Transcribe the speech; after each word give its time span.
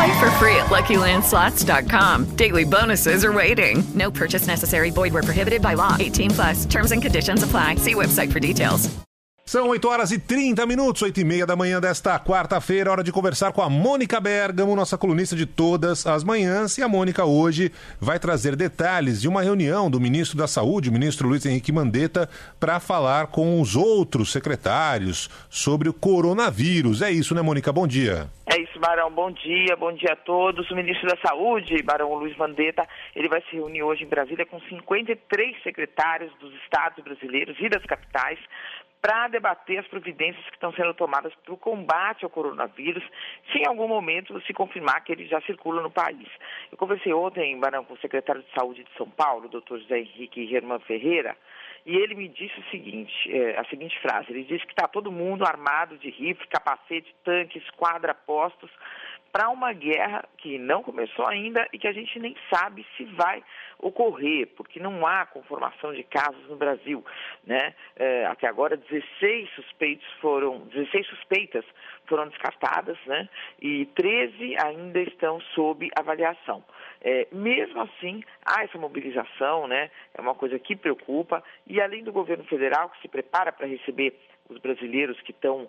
Play 0.00 0.18
for 0.18 0.30
free 0.40 0.56
at 0.56 0.70
LuckyLandSlots.com. 0.70 2.34
Daily 2.34 2.64
bonuses 2.64 3.22
are 3.22 3.34
waiting. 3.34 3.84
No 3.94 4.10
purchase 4.10 4.46
necessary. 4.46 4.90
Void 4.90 5.12
where 5.12 5.22
prohibited 5.22 5.60
by 5.60 5.74
law. 5.74 5.94
18 6.00 6.30
plus. 6.30 6.64
Terms 6.64 6.92
and 6.92 7.02
conditions 7.02 7.42
apply. 7.42 7.74
See 7.76 7.94
website 7.94 8.32
for 8.32 8.40
details. 8.40 8.88
São 9.44 9.68
8 9.68 9.88
horas 9.88 10.12
e 10.12 10.18
30 10.18 10.64
minutos, 10.64 11.02
8 11.02 11.20
e 11.20 11.24
meia 11.24 11.44
da 11.44 11.56
manhã 11.56 11.80
desta 11.80 12.18
quarta-feira. 12.20 12.92
Hora 12.92 13.02
de 13.02 13.10
conversar 13.10 13.52
com 13.52 13.60
a 13.60 13.68
Mônica 13.68 14.20
Bergamo, 14.20 14.76
nossa 14.76 14.96
colunista 14.96 15.34
de 15.34 15.44
todas 15.44 16.06
as 16.06 16.22
manhãs. 16.24 16.78
E 16.78 16.82
a 16.82 16.88
Mônica 16.88 17.24
hoje 17.24 17.72
vai 18.00 18.18
trazer 18.18 18.54
detalhes 18.54 19.20
de 19.20 19.28
uma 19.28 19.42
reunião 19.42 19.90
do 19.90 20.00
ministro 20.00 20.38
da 20.38 20.46
Saúde, 20.46 20.88
o 20.88 20.92
ministro 20.92 21.28
Luiz 21.28 21.44
Henrique 21.44 21.72
Mandetta, 21.72 22.28
para 22.58 22.78
falar 22.78 23.26
com 23.26 23.60
os 23.60 23.74
outros 23.74 24.30
secretários 24.32 25.28
sobre 25.50 25.88
o 25.88 25.92
coronavírus. 25.92 27.02
É 27.02 27.10
isso, 27.10 27.34
né, 27.34 27.42
Mônica? 27.42 27.72
Bom 27.72 27.88
dia. 27.88 28.30
Barão. 28.80 29.10
Bom 29.10 29.30
dia, 29.30 29.76
bom 29.76 29.92
dia 29.92 30.14
a 30.14 30.16
todos. 30.16 30.70
O 30.70 30.74
ministro 30.74 31.06
da 31.06 31.16
Saúde, 31.18 31.82
Barão 31.82 32.14
Luiz 32.14 32.34
Mandetta, 32.36 32.88
ele 33.14 33.28
vai 33.28 33.42
se 33.42 33.54
reunir 33.54 33.82
hoje 33.82 34.04
em 34.04 34.08
Brasília 34.08 34.46
com 34.46 34.58
53 34.58 35.62
secretários 35.62 36.32
dos 36.40 36.52
estados 36.62 37.04
brasileiros 37.04 37.56
e 37.60 37.68
das 37.68 37.84
capitais 37.84 38.38
para 39.00 39.28
debater 39.28 39.78
as 39.78 39.86
providências 39.86 40.44
que 40.46 40.54
estão 40.54 40.72
sendo 40.72 40.92
tomadas 40.94 41.34
para 41.36 41.54
o 41.54 41.56
combate 41.56 42.24
ao 42.24 42.30
coronavírus, 42.30 43.02
se 43.50 43.58
em 43.58 43.66
algum 43.66 43.88
momento 43.88 44.40
se 44.42 44.52
confirmar 44.52 45.02
que 45.02 45.12
ele 45.12 45.26
já 45.26 45.40
circula 45.42 45.82
no 45.82 45.90
país. 45.90 46.28
Eu 46.70 46.76
conversei 46.76 47.12
ontem, 47.12 47.58
Barão, 47.58 47.84
com 47.84 47.94
o 47.94 47.98
secretário 47.98 48.42
de 48.42 48.52
Saúde 48.52 48.84
de 48.84 48.92
São 48.96 49.08
Paulo, 49.08 49.48
doutor 49.48 49.78
José 49.80 50.00
Henrique 50.00 50.46
Germán 50.48 50.80
Ferreira, 50.80 51.36
e 51.86 51.96
ele 51.96 52.14
me 52.14 52.28
disse 52.28 52.58
o 52.60 52.70
seguinte, 52.70 53.12
é, 53.30 53.58
a 53.58 53.64
seguinte 53.64 53.98
frase, 54.00 54.30
ele 54.30 54.44
disse 54.44 54.66
que 54.66 54.72
está 54.72 54.86
todo 54.86 55.10
mundo 55.10 55.44
armado 55.44 55.96
de 55.96 56.10
rifle, 56.10 56.46
capacete, 56.48 57.14
tanques, 57.24 57.68
quadra 57.70 58.14
postos, 58.14 58.70
para 59.32 59.48
uma 59.48 59.72
guerra 59.72 60.24
que 60.38 60.58
não 60.58 60.82
começou 60.82 61.26
ainda 61.26 61.66
e 61.72 61.78
que 61.78 61.86
a 61.88 61.92
gente 61.92 62.18
nem 62.18 62.36
sabe 62.52 62.86
se 62.96 63.04
vai 63.04 63.42
ocorrer, 63.78 64.48
porque 64.56 64.78
não 64.78 65.06
há 65.06 65.24
conformação 65.26 65.92
de 65.92 66.02
casos 66.04 66.46
no 66.48 66.56
Brasil. 66.56 67.04
Né? 67.44 67.74
É, 67.96 68.26
até 68.26 68.46
agora, 68.46 68.76
16 68.76 69.50
suspeitos 69.50 70.06
foram, 70.20 70.60
16 70.66 71.06
suspeitas 71.06 71.64
foram 72.06 72.28
descartadas, 72.28 72.98
né? 73.06 73.28
E 73.62 73.86
13 73.94 74.56
ainda 74.64 75.00
estão 75.00 75.40
sob 75.54 75.88
avaliação. 75.96 76.64
É, 77.00 77.28
mesmo 77.32 77.80
assim, 77.80 78.22
há 78.44 78.64
essa 78.64 78.76
mobilização, 78.76 79.66
né? 79.66 79.90
É 80.12 80.20
uma 80.20 80.34
coisa 80.34 80.58
que 80.58 80.74
preocupa. 80.74 81.42
E 81.66 81.80
além 81.80 82.02
do 82.02 82.12
governo 82.12 82.44
federal, 82.44 82.90
que 82.90 83.00
se 83.00 83.08
prepara 83.08 83.52
para 83.52 83.66
receber 83.66 84.18
os 84.50 84.58
brasileiros 84.58 85.20
que 85.20 85.30
estão 85.30 85.62
uh, 85.62 85.68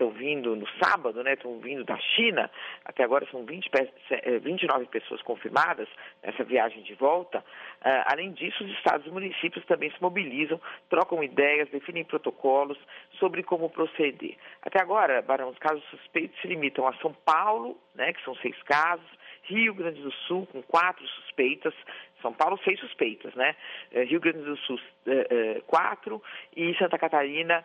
uh, 0.00 0.06
uh, 0.06 0.10
vindo 0.10 0.56
no 0.56 0.66
sábado, 0.82 1.22
né, 1.22 1.34
estão 1.34 1.58
vindo 1.60 1.84
da 1.84 1.96
China, 1.98 2.50
até 2.84 3.04
agora 3.04 3.26
são 3.30 3.44
20, 3.44 3.70
29 4.42 4.86
pessoas 4.86 5.22
confirmadas 5.22 5.88
nessa 6.22 6.42
viagem 6.44 6.82
de 6.82 6.94
volta. 6.94 7.44
além 8.06 8.32
disso, 8.32 8.64
os 8.64 8.70
estados 8.72 9.06
e 9.06 9.10
municípios 9.10 9.64
também 9.66 9.90
se 9.90 10.00
mobilizam, 10.00 10.60
trocam 10.88 11.22
ideias, 11.22 11.68
definem 11.70 12.04
protocolos 12.04 12.78
sobre 13.18 13.42
como 13.42 13.70
proceder. 13.70 14.36
Até 14.62 14.80
agora, 14.80 15.22
Barão, 15.22 15.50
os 15.50 15.58
casos 15.58 15.84
suspeitos 15.90 16.40
se 16.40 16.48
limitam 16.48 16.86
a 16.86 16.94
São 16.94 17.12
Paulo, 17.24 17.78
né, 17.94 18.12
que 18.12 18.24
são 18.24 18.34
seis 18.36 18.60
casos, 18.62 19.08
Rio 19.44 19.74
Grande 19.74 20.00
do 20.02 20.12
Sul, 20.12 20.46
com 20.46 20.62
quatro 20.62 21.06
suspeitas, 21.08 21.74
São 22.22 22.32
Paulo, 22.32 22.58
seis 22.64 22.78
suspeitas, 22.80 23.34
né? 23.34 23.56
Eh, 23.92 24.04
Rio 24.04 24.20
Grande 24.20 24.42
do 24.42 24.56
Sul, 24.58 24.78
eh, 25.06 25.26
eh, 25.30 25.62
quatro, 25.66 26.22
e 26.56 26.74
Santa 26.76 26.98
Catarina, 26.98 27.64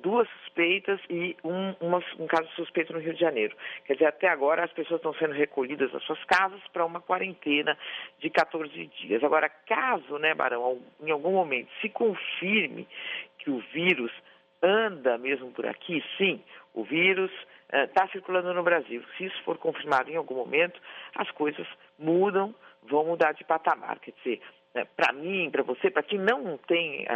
duas 0.00 0.26
suspeitas 0.40 0.98
e 1.10 1.36
um, 1.44 1.74
uma, 1.78 2.02
um 2.18 2.26
caso 2.26 2.48
suspeito 2.56 2.94
no 2.94 2.98
Rio 2.98 3.12
de 3.12 3.20
Janeiro. 3.20 3.54
Quer 3.84 3.92
dizer, 3.92 4.06
até 4.06 4.26
agora 4.26 4.64
as 4.64 4.72
pessoas 4.72 4.98
estão 4.98 5.12
sendo 5.14 5.34
recolhidas 5.34 5.92
das 5.92 6.02
suas 6.04 6.22
casas 6.24 6.60
para 6.72 6.84
uma 6.84 7.02
quarentena 7.02 7.76
de 8.20 8.30
14 8.30 8.86
dias. 8.86 9.22
Agora, 9.22 9.50
caso, 9.50 10.18
né, 10.18 10.32
Barão, 10.34 10.80
em 11.02 11.10
algum 11.10 11.32
momento 11.32 11.68
se 11.82 11.90
confirme 11.90 12.88
que 13.38 13.50
o 13.50 13.58
vírus 13.72 14.10
anda 14.62 15.18
mesmo 15.18 15.50
por 15.50 15.66
aqui, 15.66 16.02
sim, 16.16 16.42
o 16.72 16.82
vírus 16.84 17.30
está 17.82 18.06
circulando 18.08 18.54
no 18.54 18.62
Brasil. 18.62 19.02
Se 19.16 19.24
isso 19.24 19.42
for 19.42 19.58
confirmado 19.58 20.10
em 20.10 20.16
algum 20.16 20.36
momento, 20.36 20.80
as 21.16 21.30
coisas 21.32 21.66
mudam, 21.98 22.54
vão 22.82 23.04
mudar 23.04 23.32
de 23.32 23.44
patamar. 23.44 23.98
Quer 23.98 24.12
dizer, 24.12 24.40
né, 24.74 24.84
para 24.96 25.12
mim, 25.12 25.50
para 25.50 25.62
você, 25.62 25.90
para 25.90 26.02
quem 26.02 26.18
não 26.18 26.56
tem 26.68 27.06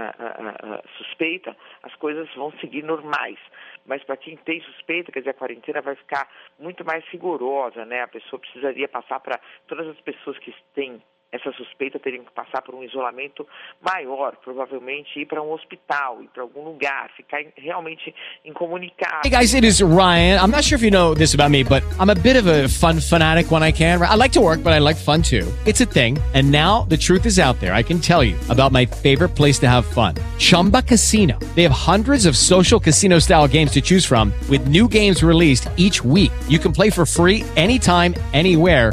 suspeita, 0.96 1.56
as 1.82 1.94
coisas 1.96 2.32
vão 2.34 2.52
seguir 2.58 2.82
normais. 2.82 3.38
Mas 3.86 4.02
para 4.04 4.16
quem 4.16 4.36
tem 4.36 4.60
suspeita, 4.62 5.12
quer 5.12 5.20
dizer, 5.20 5.30
a 5.30 5.34
quarentena 5.34 5.80
vai 5.80 5.94
ficar 5.94 6.28
muito 6.58 6.84
mais 6.84 7.04
rigorosa, 7.08 7.84
né? 7.84 8.02
A 8.02 8.08
pessoa 8.08 8.40
precisaria 8.40 8.88
passar 8.88 9.20
para 9.20 9.40
todas 9.66 9.86
as 9.88 10.00
pessoas 10.00 10.38
que 10.38 10.54
têm 10.74 11.02
essa 11.30 11.52
suspeita 11.52 11.98
teriam 11.98 12.24
que 12.24 12.32
passar 12.32 12.62
por 12.62 12.74
um 12.74 12.82
isolamento 12.82 13.46
maior, 13.82 14.36
provavelmente 14.42 15.20
ir 15.20 15.26
para 15.26 15.42
um 15.42 15.52
hospital, 15.52 16.22
ir 16.22 16.28
para 16.28 16.42
algum 16.42 16.64
lugar, 16.64 17.10
ficar 17.16 17.40
realmente 17.56 18.14
incomunicado. 18.44 19.20
Hey 19.24 19.30
guys, 19.30 19.52
it 19.52 19.64
is 19.64 19.82
Ryan. 19.82 20.38
I'm 20.40 20.50
not 20.50 20.64
sure 20.64 20.76
if 20.76 20.82
you 20.82 20.90
know 20.90 21.14
this 21.14 21.34
about 21.34 21.50
me, 21.50 21.62
but 21.62 21.82
I'm 22.00 22.08
a 22.08 22.14
bit 22.14 22.36
of 22.36 22.46
a 22.46 22.68
fun 22.68 23.00
fanatic 23.00 23.50
when 23.50 23.62
I 23.62 23.72
can. 23.72 24.00
I 24.00 24.14
like 24.14 24.32
to 24.32 24.40
work, 24.40 24.62
but 24.62 24.72
I 24.72 24.78
like 24.78 24.96
fun 24.96 25.22
too. 25.22 25.46
It's 25.66 25.82
a 25.82 25.86
thing. 25.86 26.18
And 26.32 26.50
now 26.50 26.86
the 26.88 26.96
truth 26.96 27.26
is 27.26 27.38
out 27.38 27.60
there. 27.60 27.74
I 27.74 27.82
can 27.82 28.00
tell 28.00 28.24
you 28.24 28.36
about 28.48 28.72
my 28.72 28.86
favorite 28.86 29.36
place 29.36 29.58
to 29.60 29.68
have 29.68 29.84
fun. 29.84 30.14
Chumba 30.38 30.82
Casino. 30.82 31.38
They 31.54 31.62
have 31.62 31.72
hundreds 31.72 32.24
of 32.24 32.36
social 32.36 32.80
casino 32.80 33.18
style 33.18 33.46
games 33.46 33.72
to 33.72 33.82
choose 33.82 34.06
from 34.06 34.32
with 34.48 34.66
new 34.68 34.88
games 34.88 35.22
released 35.22 35.68
each 35.76 36.02
week. 36.02 36.32
You 36.48 36.58
can 36.58 36.72
play 36.72 36.88
for 36.88 37.04
free 37.04 37.44
anytime, 37.56 38.14
anywhere 38.32 38.92